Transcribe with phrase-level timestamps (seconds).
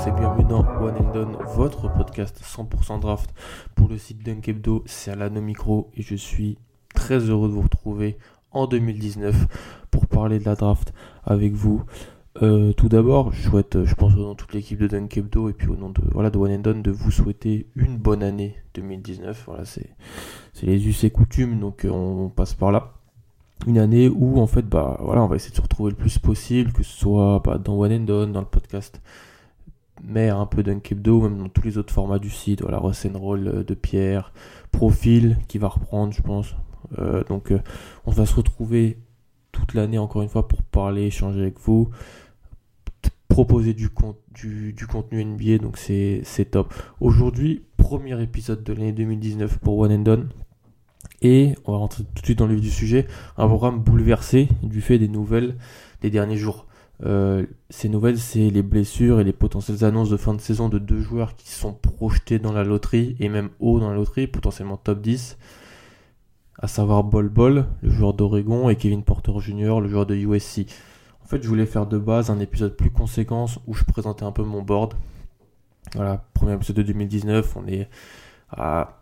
[0.00, 3.34] Tous et bienvenue dans One and Done, votre podcast 100% draft
[3.74, 4.54] pour le site Dunk.
[4.86, 6.58] C'est Alano Micro et je suis
[6.94, 8.16] très heureux de vous retrouver
[8.52, 9.46] en 2019
[9.90, 10.94] pour parler de la draft
[11.24, 11.82] avec vous.
[12.42, 15.22] Euh, tout d'abord, je souhaite, je pense au nom de toute l'équipe de Dunk et
[15.52, 18.56] puis au nom de, voilà, de One and Done de vous souhaiter une bonne année
[18.74, 19.44] 2019.
[19.46, 19.90] Voilà, c'est,
[20.54, 22.94] c'est les us et coutumes, donc euh, on passe par là
[23.66, 26.18] une année où en fait bah voilà on va essayer de se retrouver le plus
[26.18, 29.02] possible que ce soit bah, dans One and Done dans le podcast
[30.04, 33.48] mais un peu Dunk Hebdo même dans tous les autres formats du site voilà Roll
[33.48, 34.32] euh, de Pierre
[34.72, 36.54] Profil qui va reprendre je pense
[36.98, 37.60] Euh, donc euh,
[38.06, 38.98] on va se retrouver
[39.52, 41.90] toute l'année encore une fois pour parler échanger avec vous
[43.28, 48.72] proposer du, con- du, du contenu NBA donc c'est c'est top aujourd'hui premier épisode de
[48.72, 50.28] l'année 2019 pour One and Done
[51.22, 53.06] et on va rentrer tout de suite dans le vif du sujet.
[53.36, 55.56] Un programme bouleversé du fait des nouvelles
[56.00, 56.66] des derniers jours.
[57.04, 60.78] Euh, ces nouvelles, c'est les blessures et les potentielles annonces de fin de saison de
[60.78, 64.76] deux joueurs qui sont projetés dans la loterie et même haut dans la loterie, potentiellement
[64.76, 65.38] top 10.
[66.58, 70.66] À savoir Bol Bol, le joueur d'Oregon, et Kevin Porter Jr., le joueur de USC.
[71.24, 74.32] En fait, je voulais faire de base un épisode plus conséquent où je présentais un
[74.32, 74.94] peu mon board.
[75.94, 77.88] Voilà, premier épisode de 2019, on est
[78.50, 79.00] à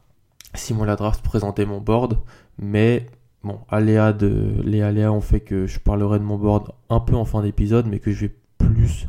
[0.54, 2.18] 6 mois la draft présenter mon board,
[2.58, 3.06] mais
[3.42, 7.14] bon, aléa de, les aléas ont fait que je parlerai de mon board un peu
[7.14, 9.06] en fin d'épisode, mais que je vais plus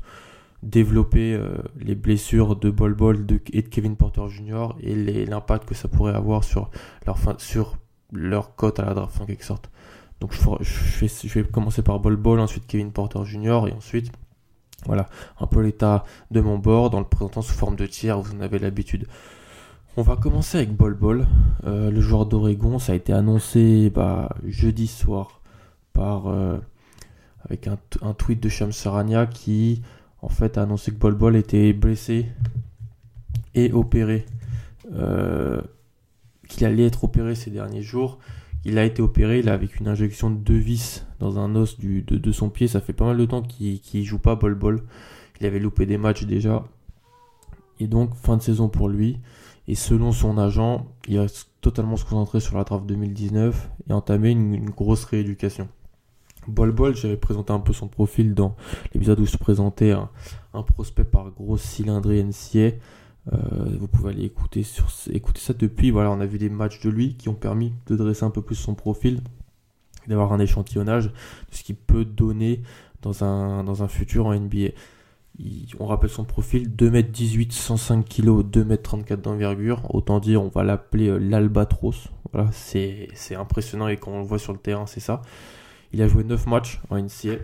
[0.63, 4.75] développer euh, les blessures de Bol Bol et de Kevin Porter Jr.
[4.81, 6.69] et l'impact que ça pourrait avoir sur
[7.05, 7.77] leur, fin, sur
[8.11, 9.69] leur cote à la draft en quelque sorte.
[10.19, 13.67] Donc je vais commencer par Bol Bol, ensuite Kevin Porter Jr.
[13.67, 14.11] et ensuite
[14.85, 15.07] voilà
[15.39, 18.41] un peu l'état de mon board en le présentant sous forme de tiers, vous en
[18.41, 19.07] avez l'habitude.
[19.97, 21.27] On va commencer avec Bol Bol,
[21.65, 22.79] euh, le joueur d'Oregon.
[22.79, 25.39] Ça a été annoncé bah, jeudi soir
[26.27, 26.57] euh,
[27.45, 29.81] avec un, tweet de Shams Charania qui
[30.21, 32.25] en fait a annoncé que Bol Bol était blessé
[33.55, 34.25] et opéré,
[34.93, 35.61] euh,
[36.47, 38.19] qu'il allait être opéré ces derniers jours.
[38.65, 42.49] Il a été opéré, avec une injection de deux vis dans un os de, son
[42.49, 42.67] pied.
[42.67, 44.83] Ça fait pas mal de temps qu'il qu'il joue pas Bol Bol.
[45.39, 46.65] Il avait loupé des matchs déjà.
[47.79, 49.17] Et donc fin de saison pour lui.
[49.69, 54.31] Et selon son agent, il reste totalement se concentrer sur la draft 2019 et entamer
[54.31, 55.69] une, grosse rééducation.
[56.47, 58.55] Bol Bol, j'avais présenté un peu son profil dans
[58.95, 60.09] l'épisode où je présentais un,
[60.63, 62.77] prospect par grosse cylindrée NCA.
[63.31, 65.91] Euh, vous pouvez aller écouter, ça depuis.
[65.91, 68.41] Voilà, on a vu des matchs de lui qui ont permis de dresser un peu
[68.41, 69.21] plus son profil,
[70.07, 71.11] d'avoir un échantillonnage de
[71.55, 72.63] ce qu'il peut donner
[73.03, 74.69] dans un futur en NBA.
[75.39, 79.81] Il- on rappelle son profil 2m18, 105 kg, 2m34 d'envergure.
[79.95, 82.09] Autant dire, on va l'appeler euh, l'Albatros.
[82.33, 85.21] Voilà, c'est impressionnant et quand on le voit sur le terrain, c'est ça.
[85.93, 87.37] Il a joué 9 matchs en NCA.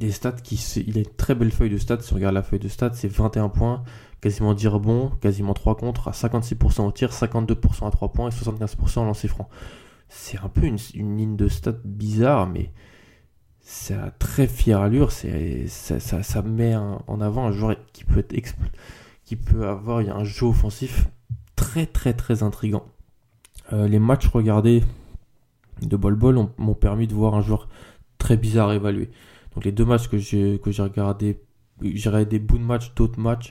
[0.00, 0.56] Des stats qui.
[0.86, 2.00] Il a une très belle feuille de stats.
[2.00, 3.82] Si on regarde la feuille de stats, c'est 21 points,
[4.20, 8.32] quasiment 10 rebonds, quasiment 3 contre, à 56% au tir, 52% à 3 points et
[8.32, 9.48] 75% en lancer franc.
[10.08, 12.70] C'est un peu une, une ligne de stats bizarre, mais
[13.68, 15.10] c'est très fière allure.
[15.10, 18.54] C'est, ça, ça, met en avant un joueur qui peut être
[19.24, 21.08] qui peut avoir un jeu offensif
[21.56, 22.84] très très très intrigant.
[23.72, 24.84] Euh, les matchs regardés
[25.82, 27.68] de Bol Bol ont- m'ont permis de voir un joueur
[28.18, 29.10] très bizarre à évaluer.
[29.54, 31.42] Donc les deux matchs que j'ai que j'ai regardé,
[31.82, 33.50] j'ai regardé des bons matchs, d'autres matchs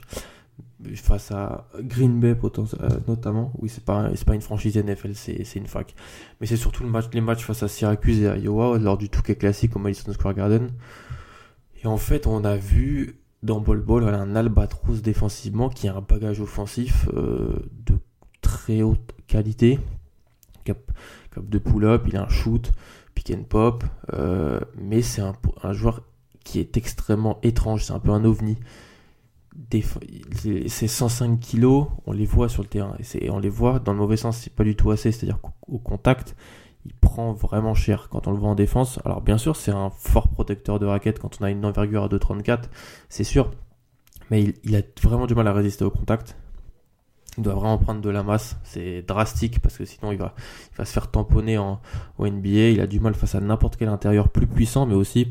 [0.94, 3.52] face à Green Bay euh, notamment.
[3.58, 5.94] Oui, c'est pas c'est pas une franchise NFL, c'est une fac.
[6.40, 9.08] Mais c'est surtout le match, les matchs face à Syracuse et à Iowa lors du
[9.08, 10.70] Touquet Classic au Madison Square Garden.
[11.82, 16.00] Et en fait, on a vu dans Bol voilà, un albatros défensivement qui a un
[16.00, 17.54] bagage offensif euh,
[17.86, 17.94] de
[18.40, 19.78] très haute qualité.
[20.64, 20.78] Cap,
[21.36, 22.72] de pull-up, il a un shoot,
[23.14, 26.02] pick and pop, euh, mais c'est un joueur
[26.44, 28.56] qui est extrêmement étrange, c'est un peu un ovni.
[30.66, 33.98] Ces 105 kilos, on les voit sur le terrain, et on les voit dans le
[33.98, 36.36] mauvais sens, c'est pas du tout assez, c'est-à-dire qu'au au contact,
[36.84, 39.00] il prend vraiment cher quand on le voit en défense.
[39.04, 42.08] Alors bien sûr, c'est un fort protecteur de raquette quand on a une envergure à
[42.08, 42.64] 2,34,
[43.08, 43.50] c'est sûr,
[44.30, 46.36] mais il, il a vraiment du mal à résister au contact.
[47.38, 48.56] Il doit vraiment prendre de la masse.
[48.64, 50.34] C'est drastique parce que sinon il va,
[50.72, 51.80] il va se faire tamponner en,
[52.18, 52.70] au NBA.
[52.70, 55.28] Il a du mal face à n'importe quel intérieur plus puissant, mais aussi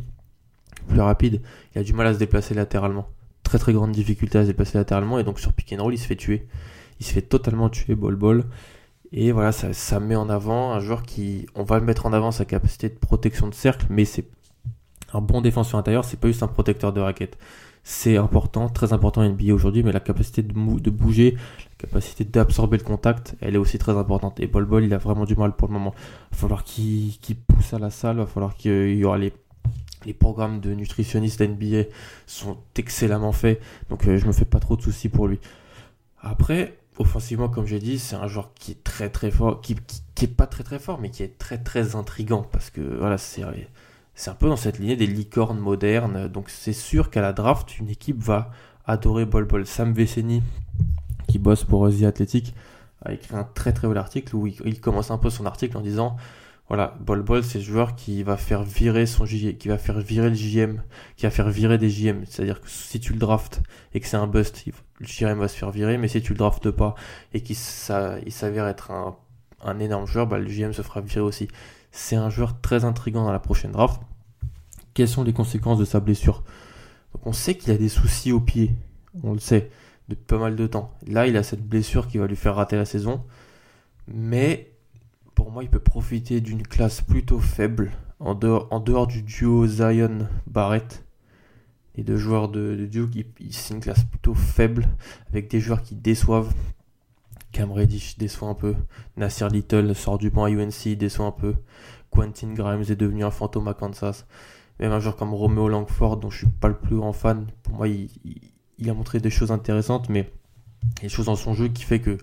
[0.88, 1.42] plus rapide.
[1.74, 3.08] Il a du mal à se déplacer latéralement.
[3.46, 5.18] Très très grande difficulté à se déplacer latéralement.
[5.20, 6.48] Et donc sur pick and roll, il se fait tuer.
[7.00, 8.44] Il se fait totalement tuer, bol bol.
[9.14, 11.46] Et voilà, ça, met en avant un joueur qui.
[11.56, 14.26] On va le mettre en avant sa capacité de protection de cercle, mais c'est
[15.14, 17.38] un bon défenseur intérieur, c'est pas juste un protecteur de raquette
[17.88, 22.78] c'est important, très important NBA aujourd'hui, mais la capacité de, de bouger, la capacité d'absorber
[22.78, 24.40] le contact, elle est aussi très importante.
[24.40, 25.94] Et Bol Bol, il a vraiment du mal pour le moment.
[26.32, 27.14] Il va falloir qu'il
[27.48, 29.32] pousse à la salle, il va falloir qu'il y aura les,
[30.06, 31.84] les programmes de nutritionnistes NBA
[32.28, 35.40] sont excellemment faits, donc euh, je me fais pas trop de soucis pour lui.
[36.22, 39.76] Après, offensivement, comme j'ai dit, c'est un joueur qui est très très fort, qui,
[40.16, 43.18] qui, est pas très très fort, mais qui est très très intrigant parce que voilà,
[43.18, 43.44] c'est
[44.16, 46.28] c'est un peu dans cette lignée des licornes modernes.
[46.30, 48.50] Donc c'est sûr qu'à la draft, une équipe va
[48.86, 49.66] adorer Bol Bol.
[49.66, 50.42] Sam Veceni,
[51.28, 52.54] qui bosse pour The Athletic,
[53.04, 55.82] a écrit un très très bel article où il, commence un peu son article en
[55.82, 56.16] disant
[56.68, 60.30] voilà, Bol Bol, c'est le joueur qui va faire virer son qui va faire virer
[60.30, 60.82] le JM,
[61.16, 62.26] qui va faire virer des JM.
[62.26, 63.62] C'est-à-dire que si tu le draftes
[63.94, 64.66] et que c'est un bust,
[65.00, 66.96] le JM va se faire virer, mais si tu le draftes pas
[67.34, 71.48] et qu'il s'avère être un, énorme joueur, bah, le JM se fera virer aussi.
[71.92, 74.02] C'est un joueur très intrigant dans la prochaine draft.
[74.96, 76.44] Quelles sont les conséquences de sa blessure?
[77.24, 78.72] On sait qu'il a des soucis au pied,
[79.24, 79.70] on le sait,
[80.10, 80.92] depuis pas mal de temps.
[81.08, 83.24] Là, il a cette blessure qui va lui faire rater la saison.
[84.08, 84.75] Mais
[85.56, 91.06] moi, il peut profiter d'une classe plutôt faible, en dehors, du duo Zion-Barrett.
[91.96, 94.86] Les deux joueurs de, de Duke, c'est une classe plutôt faible,
[95.30, 96.54] avec des joueurs qui déçoivent.
[97.54, 98.76] Cam Reddish déçoit un peu.
[99.16, 101.56] Nasir Little sort du banc à UNC, déçoit un peu.
[102.12, 104.26] Quentin Grimes est devenu un fantôme à Kansas.
[104.82, 107.76] Même un joueur comme Romeo Langford, dont je suis pas le plus grand fan, pour
[107.76, 110.30] moi, il, a montré des choses intéressantes, mais
[110.84, 112.18] il y a des choses dans son jeu qui fait que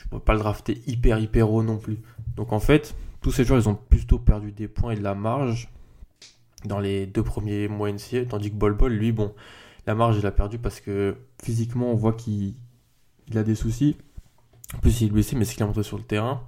[0.00, 1.98] je peux pas le drafter hyper hyper haut non plus.
[2.36, 5.14] Donc en fait, tous ces joueurs, ils ont plutôt perdu des points et de la
[5.14, 5.68] marge
[6.64, 9.34] dans les deux premiers mois NCA, tandis que Bol Bol, lui, bon,
[9.86, 12.54] la marge, il a perdu parce que physiquement, on voit qu'il
[13.28, 13.96] il a des soucis.
[14.74, 16.42] En plus, il est blessé, mais c'est qu'il a montré sur le terrain.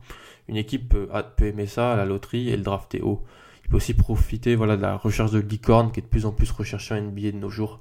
[0.49, 1.09] Une équipe peut,
[1.41, 3.23] aimer ça à la loterie et le drafter haut.
[3.65, 6.33] Il peut aussi profiter voilà, de la recherche de licorne qui est de plus en
[6.33, 7.81] plus recherchée en NBA de nos jours.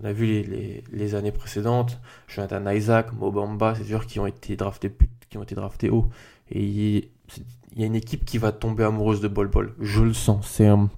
[0.00, 4.92] On a vu les, années précédentes, Jonathan Isaac, Mobamba, c'est sûr qui ont été draftés
[5.30, 6.06] qui ont été draftés haut.
[6.50, 7.08] Et il,
[7.76, 9.74] y a une équipe qui va tomber amoureuse de Bol Bol.
[9.80, 10.46] Je le sens.
[10.46, 10.88] C'est un,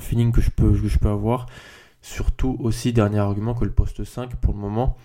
[0.00, 1.46] feeling que je peux, que je peux avoir.
[2.02, 4.96] Surtout aussi, dernier argument, que le poste 5, pour le moment,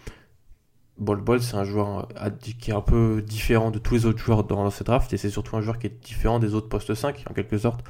[0.98, 2.30] Bol Bol, c'est un joueur euh,
[2.60, 5.30] qui est un peu différent de tous les autres joueurs dans cette draft, et c'est
[5.30, 7.84] surtout un joueur qui est différent des autres postes 5, en quelque sorte.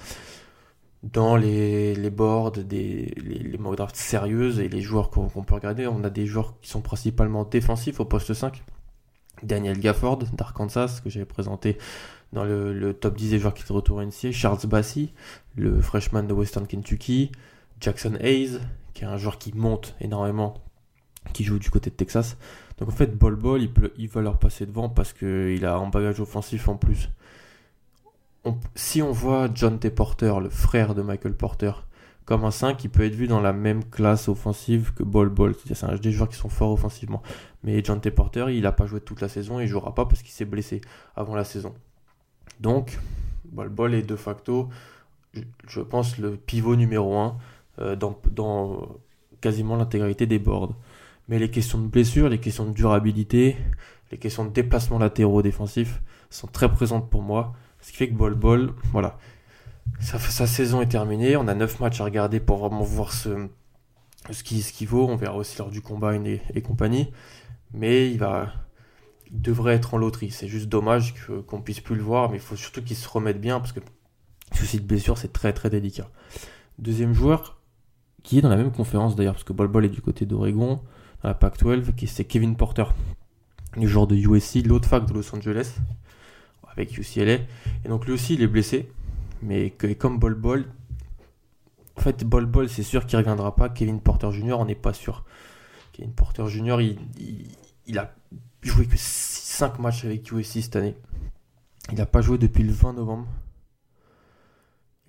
[1.01, 5.87] Dans les, les boards, des, les, mock drafts sérieuses et les joueurs qu'on peut regarder,
[5.87, 8.63] on a des joueurs qui sont principalement défensifs au poste 5.
[9.43, 11.77] Daniel Gafford d'Arkansas, que j'avais présenté
[12.33, 14.31] dans le, top 10 des joueurs qui se retournent NCA.
[14.31, 15.13] Charles Bassi,
[15.55, 17.31] le freshman de Western Kentucky.
[17.79, 18.59] Jackson Hayes,
[18.93, 20.55] qui est un joueur qui monte énormément,
[21.31, 22.37] qui joue du côté de Texas.
[22.77, 25.87] Donc en fait, Bol Bol, il, il va leur passer devant parce qu'il a un
[25.87, 27.09] bagage offensif en plus.
[28.75, 29.89] Si on voit John T.
[29.89, 31.71] Porter, le frère de Michael Porter,
[32.25, 35.55] comme un 5, il peut être vu dans la même classe offensive que Bol Bol.
[35.65, 37.23] C'est des joueurs qui sont forts offensivement.
[37.63, 38.11] Mais John T.
[38.11, 40.45] Porter, il n'a pas joué toute la saison et il jouera pas parce qu'il s'est
[40.45, 40.81] blessé
[41.15, 41.73] avant la saison.
[42.59, 42.99] Donc,
[43.45, 44.69] Bol Bol est de facto,
[45.67, 47.37] je pense, le pivot numéro 1
[47.79, 48.99] euh, dans,
[49.41, 50.75] quasiment l'intégralité des boards.
[51.29, 53.57] Mais les questions de blessure, les questions de durabilité,
[54.11, 57.53] les questions de déplacement latéraux défensifs sont très présentes pour moi.
[57.81, 59.17] Ce qui fait que Bol Bol, voilà,
[59.99, 61.35] sa, sa saison est terminée.
[61.37, 63.47] On a 9 matchs à regarder pour vraiment voir ce,
[64.31, 65.07] ce qui, ce qui vaut.
[65.07, 67.11] On verra aussi lors du combat et, compagnie.
[67.73, 68.51] Mais il va,
[69.31, 70.31] il devrait être en loterie.
[70.31, 71.13] C'est juste dommage
[71.47, 73.79] qu'on puisse plus le voir, mais il faut surtout qu'il se remette bien parce que
[74.53, 76.09] souci de blessure, c'est très très délicat.
[76.79, 77.61] Deuxième joueur,
[78.23, 80.81] qui est dans la même conférence d'ailleurs, parce que Bol Bol est du côté d'Oregon
[81.23, 82.85] à la Pac-12, qui c'est Kevin Porter,
[83.77, 85.75] du joueur de USC, l'autre fac de Los Angeles,
[86.71, 87.39] avec UCLA.
[87.85, 88.91] Et donc lui aussi, il est blessé,
[89.41, 90.65] mais comme Bol Bol,
[91.99, 93.67] en fait, Bol Bol, c'est sûr qu'il ne reviendra pas.
[93.67, 95.25] Kevin Porter Jr., on n'est pas sûr.
[95.91, 96.77] Kevin Porter Jr.,
[97.85, 98.15] il, a
[98.61, 100.95] joué que 5 matchs avec USC cette année.
[101.91, 103.27] Il n'a pas joué depuis le 20 novembre.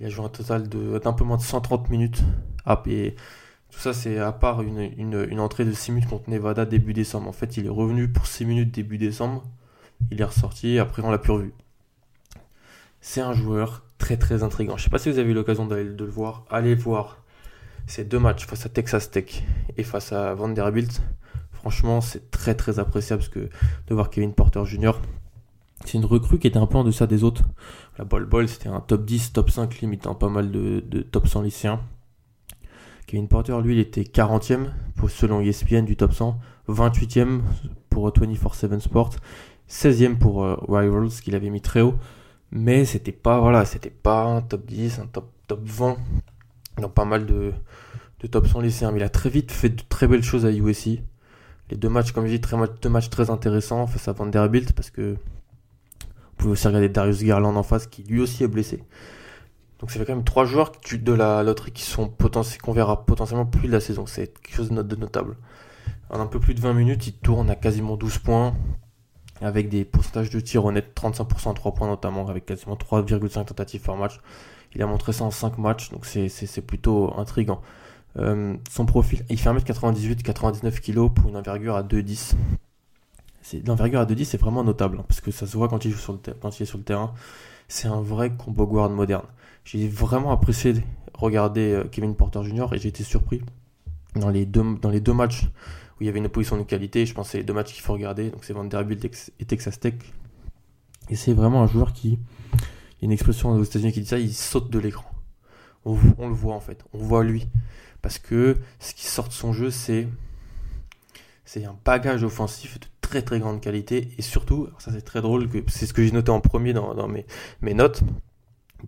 [0.00, 2.24] Il a joué un total d'un peu moins de 130 minutes.
[2.64, 7.28] Ah, tout ça, c'est à part une, entrée de 6 minutes contre Nevada début décembre.
[7.28, 9.44] En fait, il est revenu pour 6 minutes début décembre.
[10.10, 11.54] Il est ressorti, après on l'a plus revu.
[13.00, 14.76] C'est un joueur très très intrigant.
[14.76, 16.44] Je sais pas si vous avez eu l'occasion de le voir.
[16.50, 17.22] Allez voir
[17.86, 19.42] ces deux matchs face à Texas Tech
[19.76, 21.02] et face à Vanderbilt.
[21.52, 24.92] Franchement, c'est très très appréciable de voir Kevin Porter Jr.
[25.84, 27.42] C'est une recrue qui était un peu en deçà des autres.
[27.98, 31.42] La Ball Ball, c'était un top 10, top 5 limitant pas mal de, top 100
[31.42, 31.80] lycéens.
[33.06, 36.38] Kevin Porter, lui, il était 40e pour, selon ESPN du top 100,
[36.68, 37.40] 28e
[37.88, 39.16] pour 24-7 Sports,
[39.70, 41.94] 16e pour euh, Rivals, qu'il avait mis très haut.
[42.50, 45.96] Mais c'était pas, voilà, c'était pas un top 10, un top, top 20
[46.78, 47.52] dans pas mal de,
[48.20, 48.90] de top 100 lycéens.
[48.90, 51.00] Mais il a très vite fait de très belles choses à USC.
[51.70, 54.90] Les deux matchs, comme je dis, très, deux matchs très intéressants face à Vanderbilt parce
[54.90, 58.82] que vous pouvez aussi regarder Darius Garland en face qui lui aussi est blessé.
[59.78, 62.12] Donc ça fait quand même trois joueurs de la loterie qui sont
[62.62, 64.04] qu'on verra potentiellement plus de la saison.
[64.06, 65.36] C'est quelque chose de notable.
[66.10, 68.54] En un peu plus de 20 minutes, il tourne à quasiment 12 points
[69.40, 73.82] avec des pourcentages de tir honnêtes 35% à 3 points notamment avec quasiment 3,5 tentatives
[73.82, 74.20] par match.
[74.74, 77.60] Il a montré ça en 5 matchs donc c'est plutôt intriguant.
[78.18, 82.34] Euh, son profil, il fait 1m98, 99 kg pour une envergure à 2,10
[83.66, 85.98] l'envergure à 2-10 c'est vraiment notable hein, parce que ça se voit quand il, joue
[85.98, 87.12] sur le quand il est sur le terrain.
[87.68, 89.26] C'est un vrai combo guard moderne.
[89.64, 90.74] J'ai vraiment apprécié
[91.14, 92.66] regarder euh, Kevin Porter Jr.
[92.72, 93.42] et j'ai été surpris
[94.16, 95.48] dans les deux, dans les deux matchs
[96.00, 97.04] où il y avait une opposition de qualité.
[97.06, 98.30] Je pense que c'est les deux matchs qu'il faut regarder.
[98.30, 99.04] Donc c'est Vanderbilt
[99.38, 99.94] et Texas Tech.
[101.10, 102.18] Et c'est vraiment un joueur qui.
[102.52, 105.10] Il y a une expression aux États-Unis qui dit ça, il saute de l'écran.
[105.84, 107.48] On, le voit en fait, on voit lui.
[108.02, 110.08] Parce que ce qui sort de son jeu, c'est.
[111.44, 115.48] C'est un bagage offensif de très très grande qualité et surtout, ça c'est très drôle,
[115.48, 118.02] que c'est ce que j'ai noté en premier dans, mes notes,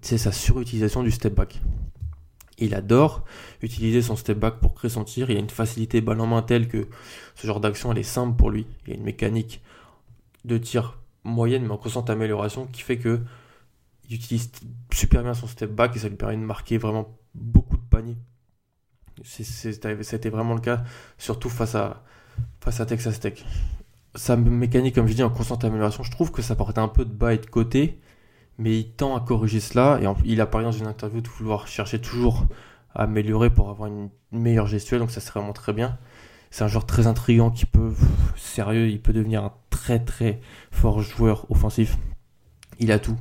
[0.00, 1.60] c'est sa surutilisation du step back.
[2.58, 3.24] Il adore
[3.62, 5.30] utiliser son step back pour créer son tir.
[5.30, 6.88] Il a une facilité balle en main telle que
[7.34, 8.66] ce genre d'action elle est simple pour lui.
[8.86, 9.62] Il a une mécanique
[10.44, 13.20] de tir moyenne mais en constante amélioration qui fait que
[14.08, 14.50] il utilise
[14.92, 18.18] super bien son step back et ça lui permet de marquer vraiment beaucoup de paniers.
[19.24, 20.84] C'était vraiment le cas,
[21.18, 22.04] surtout face à,
[22.60, 23.44] face à Texas Tech
[24.14, 27.04] sa mécanique, comme je dis, en constante amélioration, je trouve que ça porte un peu
[27.04, 28.00] de bas et de côté,
[28.62, 29.98] mais il tend à corriger cela.
[30.00, 32.46] Et il a parlé dans une interview de vouloir chercher toujours
[32.94, 35.98] à améliorer pour avoir une meilleure gestuelle, donc ça serait vraiment très bien.
[36.50, 37.92] C'est un joueur très intrigant qui peut,
[38.36, 40.40] sérieux, il peut devenir un très très
[40.70, 41.96] fort joueur offensif.
[42.78, 43.18] Il a tout.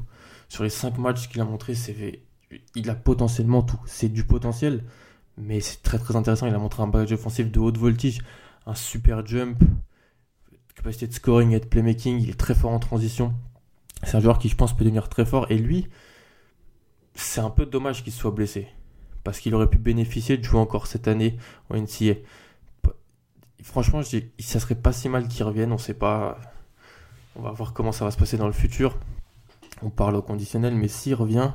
[0.47, 2.21] Sur les 5 matchs qu'il a montré, c'est,
[2.75, 3.79] il a potentiellement tout.
[3.85, 4.83] C'est du potentiel,
[5.37, 6.45] mais c'est très très intéressant.
[6.45, 8.21] Il a montré un bagage offensif de haute voltige,
[8.67, 9.57] un super jump,
[10.75, 13.33] capacité de scoring et de playmaking, il est très fort en transition.
[14.03, 15.51] C'est un joueur qui, je pense, peut devenir très fort.
[15.51, 15.87] Et lui,
[17.13, 18.67] c'est un peu dommage qu'il soit blessé.
[19.23, 21.37] Parce qu'il aurait pu bénéficier de jouer encore cette année
[21.69, 22.15] en NCA.
[23.63, 25.71] Franchement, ça serait pas si mal qu'il revienne.
[25.71, 26.39] On sait pas.
[27.35, 28.97] On va voir comment ça va se passer dans le futur.
[29.83, 31.51] On parle au conditionnel, mais s'il revient,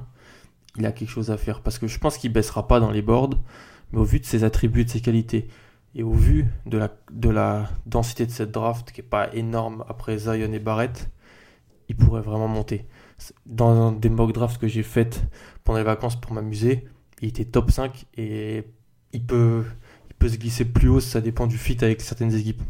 [0.76, 1.62] il a quelque chose à faire.
[1.62, 3.34] Parce que je pense qu'il baissera pas dans les boards.
[3.92, 5.48] Mais au vu de ses attributs de ses qualités,
[5.94, 9.84] et au vu de la, de la densité de cette draft, qui n'est pas énorme
[9.88, 11.10] après Zion et Barrett,
[11.88, 12.86] il pourrait vraiment monter.
[13.46, 15.24] Dans des mock drafts que j'ai faites
[15.64, 16.86] pendant les vacances pour m'amuser,
[17.20, 18.64] il était top 5 et
[19.12, 19.64] il peut,
[20.20, 22.62] se glisser plus haut, ça dépend du fit avec certaines équipes.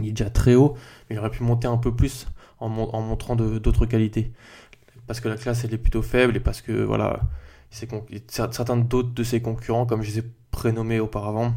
[0.00, 0.74] Il est déjà très haut,
[1.08, 2.26] mais il aurait pu monter un peu plus
[2.58, 4.32] en, montrant d'autres qualités.
[5.06, 7.20] Parce que la classe est plutôt faible et parce que voilà,
[7.70, 11.54] certains d'autres de ses concurrents, comme je les ai prénommés auparavant,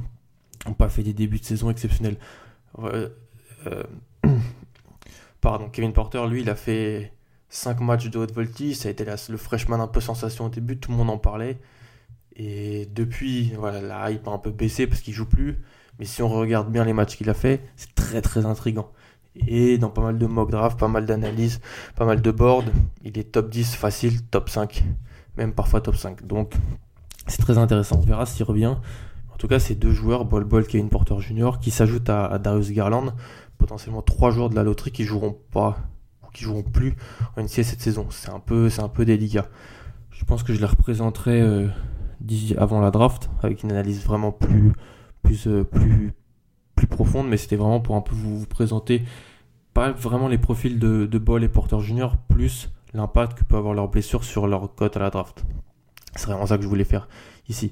[0.66, 2.18] n'ont pas fait des débuts de saison exceptionnels.
[2.80, 3.10] Euh,
[5.42, 7.14] pardon, Kevin Porter, lui, il a fait
[7.50, 8.78] 5 matchs de haute voltige.
[8.78, 11.58] Ça a été le freshman un peu sensation au début, tout le monde en parlait.
[12.36, 15.60] Et depuis, voilà, la hype a un peu baissé parce qu'il joue plus.
[16.00, 18.92] Mais si on regarde bien les matchs qu'il a fait, c'est très très intrigant.
[19.48, 21.60] Et dans pas mal de mock draft, pas mal d'analyses,
[21.96, 22.66] pas mal de boards,
[23.04, 24.84] il est top 10 facile, top 5,
[25.38, 26.26] même parfois top 5.
[26.26, 26.54] Donc
[27.28, 27.98] c'est très intéressant.
[27.98, 28.76] On verra s'il revient.
[29.34, 32.72] En tout cas, ces deux joueurs, Bol Bol, Kevin Porter Jr., qui s'ajoutent à, Darius
[32.72, 33.14] Garland,
[33.60, 35.78] potentiellement trois joueurs de la loterie qui joueront pas,
[36.34, 36.96] qui joueront plus
[37.38, 38.08] en NCAA cette saison.
[38.10, 39.48] C'est un peu, c'est un peu délicat.
[40.10, 41.68] Je pense que je les représenterai euh,
[42.58, 44.74] avant la draft avec une analyse vraiment plus,
[45.22, 46.14] plus, euh, plus,
[46.76, 49.04] plus profonde, mais c'était vraiment pour un peu vous, présenter
[49.74, 52.10] pas vraiment les profils de, de Ball et Porter Jr.
[52.28, 55.46] plus l'impact que peut avoir leur blessure sur leur cote à la draft.
[56.16, 57.08] C'est vraiment ça que je voulais faire
[57.48, 57.72] ici.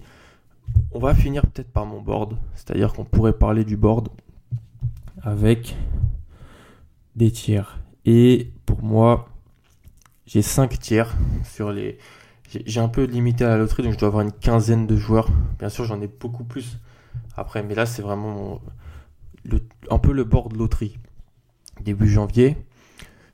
[0.91, 4.10] On va finir peut-être par mon board, c'est-à-dire qu'on pourrait parler du board
[5.27, 5.75] avec
[7.17, 7.79] des tiers.
[8.05, 9.27] Et pour moi,
[10.25, 11.98] j'ai 5 tiers sur les.
[12.50, 15.27] J'ai un peu limité à la loterie, donc je dois avoir une quinzaine de joueurs.
[15.60, 16.79] Bien sûr, j'en ai beaucoup plus
[17.36, 18.62] après, mais là, c'est vraiment
[19.89, 20.98] un peu le board loterie.
[21.81, 22.55] Début janvier,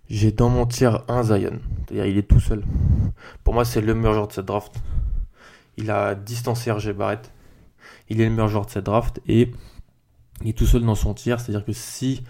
[0.10, 1.60] j'ai dans mon tiers un Zion.
[1.86, 2.64] C'est-à-dire, il est tout seul.
[3.44, 4.82] Pour moi, c'est le meilleur joueur de cette draft.
[5.78, 7.32] Il a distancé RG Barrett.
[8.10, 9.22] Il est le meilleur joueur de cette draft.
[9.28, 9.52] Et
[10.42, 12.24] Il est tout seul dans son tiers, c'est-à-dire que si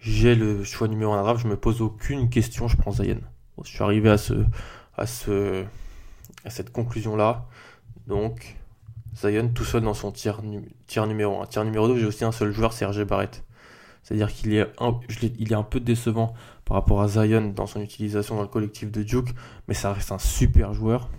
[0.00, 3.20] j'ai le choix numéro 1 draft, je me pose aucune question, je prends Zion.
[3.62, 4.34] je suis arrivé à, ce,
[4.96, 5.64] à, ce,
[6.44, 7.46] à cette conclusion-là.
[8.06, 8.56] Donc,
[9.16, 11.46] Zion tout seul dans son tiers, numéro 1.
[11.46, 13.44] Tiers numéro 2, j'ai aussi un seul joueur, c'est RG Barrett.
[14.02, 16.32] C'est-à-dire qu'il est, un, peu décevant
[16.64, 19.34] par rapport à Zion dans son utilisation dans le collectif de Duke,
[19.66, 21.10] mais ça reste un super joueur.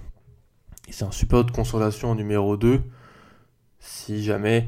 [0.88, 2.82] Et c'est un super de consolation numéro 2.
[3.80, 4.68] Si jamais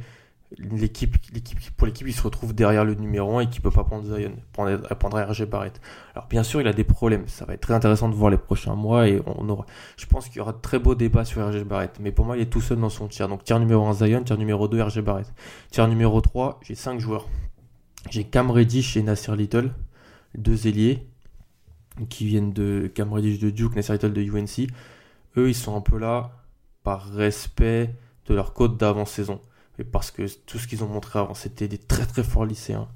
[0.57, 3.83] l'équipe, l'équipe, pour l'équipe, il se retrouve derrière le numéro 1 et qu'il peut pas
[3.83, 5.79] prendre Zion, prendre, prendre RG Barrett.
[6.13, 7.27] Alors bien sûr, il a des problèmes.
[7.27, 9.65] Ça va être très intéressant de voir les prochains mois et on aura,
[9.97, 11.97] je pense qu'il y aura de très beaux débats sur RG Barrett.
[11.99, 13.27] Mais pour moi, il est tout seul dans son tir.
[13.27, 15.33] Donc tir numéro 1 Zion, tir numéro 2 RG Barrett.
[15.71, 17.27] Tir numéro 3, j'ai 5 joueurs.
[18.09, 19.71] J'ai Cam Reddish et Nasir Little,
[20.35, 21.07] deux ailiers
[22.09, 24.69] qui viennent de Cam Reddish de Duke, Nasir Little de UNC.
[25.37, 26.31] Eux, ils sont un peu là
[26.83, 27.93] par respect
[28.27, 29.39] de leur code d'avant-saison
[29.83, 32.87] parce que tout ce qu'ils ont montré avant, c'était des très très forts lycéens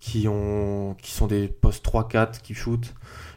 [0.00, 2.94] qui, ont, qui sont des postes 3-4 qui shootent.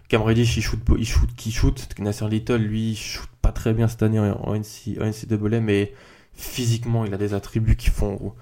[0.08, 1.88] Cam Reddish, il shoot, il shoot, qui shoot.
[2.00, 5.94] Nasser Little, lui, il shoot pas très bien cette année en, NCAA, mais
[6.34, 8.34] physiquement, il a des attributs qui font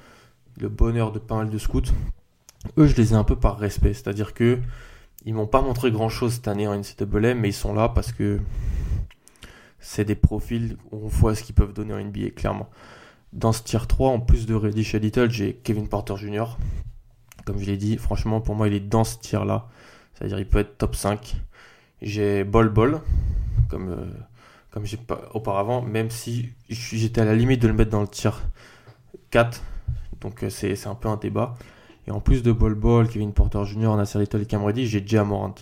[0.60, 1.82] le bonheur de pas mal de scouts.
[2.78, 4.60] Eux, je les ai un peu par respect, c'est-à-dire que
[5.26, 8.12] ils m'ont pas montré grand chose cette année en NCAA, mais ils sont là parce
[8.12, 8.40] que
[9.80, 12.70] c'est des profils où on voit ce qu'ils peuvent donner en NBA, clairement.
[13.34, 16.58] Dans ce tier 3, en plus de Reddish et Little, j'ai Kevin Porter Jr.
[17.46, 19.68] Comme je l'ai dit, franchement, pour moi, il est dans ce tier là.
[20.14, 21.38] C'est-à-dire, il peut être top 5.
[22.02, 23.02] J'ai Bol Bol,
[23.70, 24.06] comme, euh,
[24.72, 28.08] comme j'ai pas auparavant, même si j'étais à la limite de le mettre dans le
[28.08, 28.32] tier
[29.30, 29.64] 4.
[30.20, 31.56] Donc, euh, c'est un peu un débat.
[32.08, 35.24] Et en plus de Bol Bol, Kevin Porter Jr., Nasser Little et Cam j'ai Jay
[35.24, 35.56] Morant.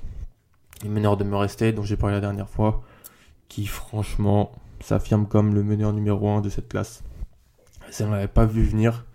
[0.83, 2.81] Le meneur de Murray State, dont j'ai parlé la dernière fois,
[3.49, 7.03] qui franchement s'affirme comme le meneur numéro 1 de cette classe.
[7.91, 9.05] Ça ne l'avait pas vu venir.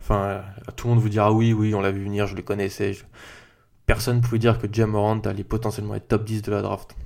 [0.00, 0.42] Enfin,
[0.76, 2.96] tout le monde vous dira oui, oui, on l'a vu venir, je le connaissais.
[3.86, 6.96] Personne ne pouvait dire que Jam Morant allait potentiellement être top 10 de la draft.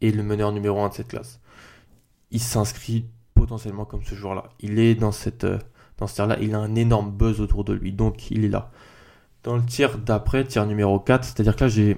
[0.00, 1.40] Et le meneur numéro 1 de cette classe.
[2.30, 4.44] Il s'inscrit potentiellement comme ce joueur-là.
[4.60, 5.58] Il est dans cette euh,
[5.98, 8.70] dans ce tir-là, il a un énorme buzz autour de lui, donc il est là.
[9.42, 11.96] Dans le tir d'après, tir numéro 4, c'est-à-dire que là j'ai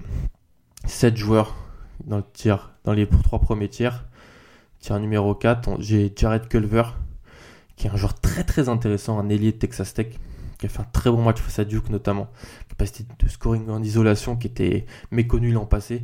[0.87, 1.57] 7 joueurs
[2.05, 4.05] dans le tir, dans les trois premiers tirs.
[4.81, 6.85] Tir numéro 4, j'ai Jared Culver,
[7.79, 10.09] qui est un joueur très très intéressant, un ailier de Texas Tech,
[10.59, 12.29] qui a fait un très bon match face à Duke notamment.
[12.69, 16.03] Capacité de scoring en isolation qui était méconnue l'an passé.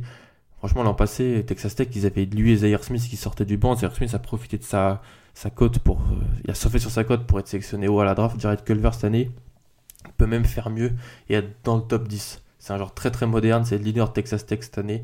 [0.57, 3.75] Franchement, l'an passé, Texas Tech, ils avaient lui et Zaire Smith qui sortaient du banc.
[3.75, 5.01] Zaire Smith a profité de sa,
[5.33, 5.99] sa cote pour.
[5.99, 8.39] Euh, il a surfé sur sa cote pour être sélectionné haut à la draft.
[8.39, 9.31] Jared Culver cette année
[10.17, 10.93] peut même faire mieux
[11.29, 12.41] et être dans le top 10.
[12.57, 15.03] C'est un joueur très très moderne, c'est le leader de Texas Tech cette année.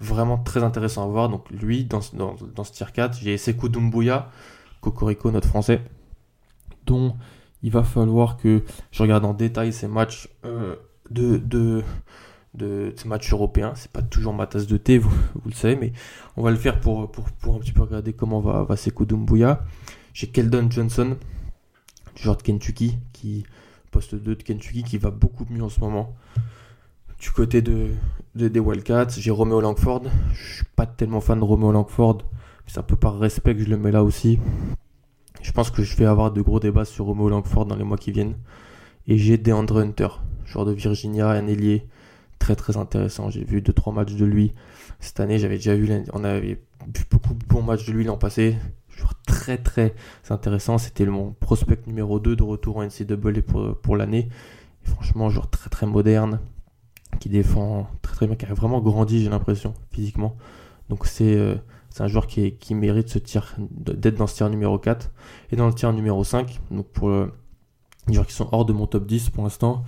[0.00, 1.28] Vraiment très intéressant à voir.
[1.28, 4.30] Donc lui, dans, dans, dans ce tier 4, j'ai Sekou Doumbouya,
[4.80, 5.82] Cocorico, notre français,
[6.86, 7.16] dont
[7.62, 10.76] il va falloir que je regarde en détail ces matchs euh,
[11.10, 11.82] de, de,
[12.54, 13.72] de, ces matchs européens.
[13.76, 15.10] C'est pas toujours ma tasse de thé, vous,
[15.46, 15.92] le savez, mais
[16.36, 19.06] on va le faire pour, pour, pour un petit peu regarder comment va, va Sekou.
[20.12, 21.16] J'ai Keldon Johnson,
[22.14, 23.44] du genre de Kentucky, qui
[23.90, 26.14] poste 2 de Kentucky, qui va beaucoup mieux en ce moment.
[27.18, 27.90] Du côté de,
[28.34, 30.02] des Wildcats, j'ai Romeo Langford.
[30.32, 32.18] Je suis pas tellement fan de Romeo Langford,
[32.66, 34.38] c'est un peu par respect que je le mets là aussi.
[35.52, 37.98] Je pense que je vais avoir de gros débats sur Romeo Langford dans les mois
[37.98, 38.36] qui viennent.
[39.06, 40.08] Et j'ai DeAndre Hunter,
[40.46, 41.86] joueur de Virginia, un ailier
[42.38, 43.28] très très intéressant.
[43.28, 44.54] J'ai vu 2-3 matchs de lui
[44.98, 45.38] cette année.
[45.38, 46.40] J'avais déjà vu, on avait
[46.86, 48.56] vu beaucoup de bons matchs de lui l'an passé.
[48.96, 49.94] Joueur très très
[50.30, 50.78] intéressant.
[50.78, 54.30] C'était mon prospect numéro 2 de retour en NCAA pour, pour l'année.
[54.84, 56.40] Franchement, joueur très très moderne,
[57.20, 60.34] qui défend très très bien, qui a vraiment grandi, j'ai l'impression, physiquement.
[60.88, 61.56] Donc c'est euh,
[61.92, 63.18] c'est un joueur qui, mérite
[63.70, 65.10] d'être dans ce tir numéro 4.
[65.50, 68.86] Et dans le tir numéro 5, donc pour les joueurs qui sont hors de mon
[68.86, 69.84] top 10 pour l'instant,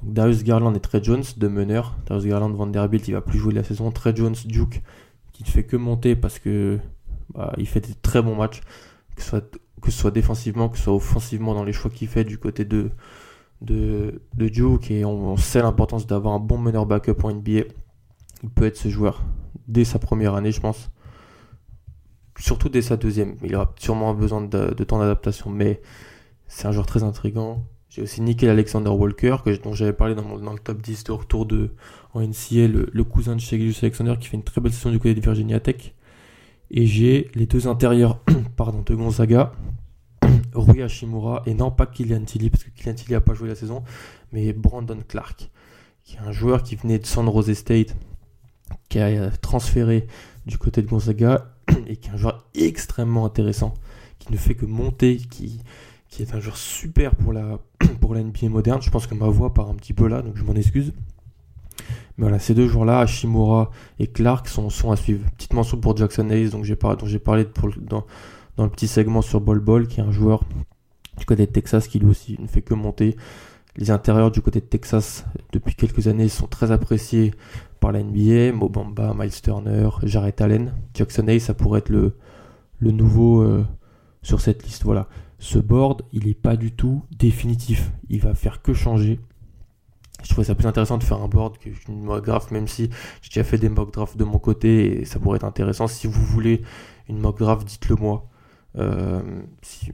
[0.00, 1.96] donc Darius Garland et Trey Jones, deux meneurs.
[2.06, 3.90] Darius Garland, Vanderbilt, il va plus jouer la saison.
[3.90, 4.82] Trey Jones, Duke,
[5.32, 6.78] qui ne fait que monter parce que
[7.34, 8.60] bah, il fait des très bons matchs,
[9.16, 9.40] que ce,
[9.90, 12.92] soit, défensivement, que ce soit offensivement dans les choix qu'il fait du côté de,
[13.62, 14.92] de, de Duke.
[14.92, 17.62] Et on, on sait l'importance d'avoir un bon meneur backup en NBA.
[18.44, 19.24] Il peut être ce joueur
[19.66, 20.88] dès sa première année, je pense
[22.38, 23.36] surtout dès sa deuxième.
[23.42, 25.80] Il aura sûrement besoin de, temps d'adaptation, mais
[26.46, 27.64] c'est un joueur très intrigant.
[27.90, 31.70] J'ai aussi Nickel Alexander Walker, dont j'avais parlé dans, le top 10 de retour de,
[32.14, 35.14] en NCA, le, cousin de Shaggy Alexander, qui fait une très belle saison du côté
[35.14, 35.94] de Virginia Tech.
[36.70, 38.20] Et j'ai les deux intérieurs
[38.56, 39.52] pardon, de Gonzaga,
[40.54, 43.54] Rui Hashimura, et non pas Kylian Tilly, parce que Kylian Tilly n'a pas joué la
[43.54, 43.82] saison,
[44.32, 45.50] mais Brandon Clark,
[46.04, 47.96] qui est un joueur qui venait de San Jose State,
[48.90, 50.06] qui a transféré
[50.46, 51.54] du côté de Gonzaga
[51.86, 53.74] et qui est un joueur extrêmement intéressant,
[54.18, 55.60] qui ne fait que monter, qui,
[56.08, 57.58] qui est un joueur super pour la,
[58.00, 58.82] pour la NBA moderne.
[58.82, 60.92] Je pense que ma voix part un petit peu là, donc je m'en excuse.
[62.16, 65.24] Mais voilà, ces deux joueurs-là, Hashimura et Clark, sont, sont à suivre.
[65.36, 68.04] Petite mention pour Jackson Hayes, dont j'ai parlé pour, dans,
[68.56, 70.42] dans le petit segment sur Bol Bol, qui est un joueur
[71.16, 73.16] du côté de Texas qui lui aussi ne fait que monter.
[73.78, 77.32] Les intérieurs du côté de Texas, depuis quelques années, sont très appréciés
[77.78, 78.52] par la NBA.
[78.52, 80.74] Mobamba, Miles Turner, Jarrett Allen.
[80.94, 82.12] Jackson Hayes, ça pourrait être le,
[82.80, 83.64] nouveau euh,
[84.20, 84.82] sur cette liste.
[84.82, 85.06] Voilà.
[85.38, 87.92] Ce board, il n'est pas du tout définitif.
[88.08, 89.20] Il va faire que changer.
[90.24, 92.90] Je trouvais ça plus intéressant de faire un board qu'une mock draft, même si
[93.22, 95.86] j'ai déjà fait des mock drafts de mon côté et ça pourrait être intéressant.
[95.86, 96.62] Si vous voulez
[97.08, 98.26] une mock draft, dites-le moi.
[98.76, 99.22] Euh,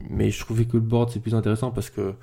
[0.09, 2.15] mais je trouvais que le board c'est plus intéressant parce que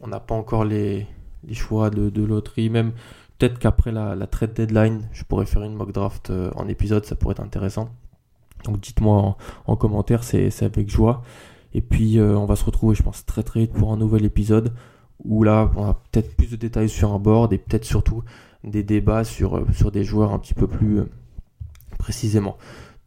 [0.00, 1.06] on n'a pas encore les,
[1.52, 2.70] choix de, loterie.
[2.70, 2.92] Même
[3.38, 7.14] peut-être qu'après la, trade deadline, je pourrais faire une mock draft euh, en épisode, ça
[7.14, 7.90] pourrait être intéressant.
[8.64, 11.22] Donc dites-moi en, commentaire, c'est avec joie.
[11.74, 14.24] Et puis euh, on va se retrouver, je pense, très très vite pour un nouvel
[14.24, 14.72] épisode
[15.24, 18.22] où là on a peut-être plus de détails sur un board et peut-être surtout
[18.64, 21.02] des débats sur, sur des joueurs un petit peu plus
[21.98, 22.56] précisément.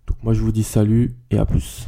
[0.08, 1.88] Donc moi je vous dis salut et à plus.